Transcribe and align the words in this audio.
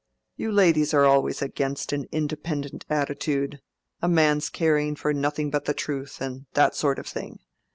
You 0.35 0.51
ladies 0.51 0.95
are 0.95 1.05
always 1.05 1.43
against 1.43 1.93
an 1.93 2.07
independent 2.11 2.85
attitude—a 2.89 4.07
man's 4.07 4.49
caring 4.49 4.95
for 4.95 5.13
nothing 5.13 5.51
but 5.51 5.67
truth, 5.77 6.19
and 6.19 6.47
that 6.55 6.73
sort 6.73 6.97
of 6.97 7.05
thing. 7.05 7.37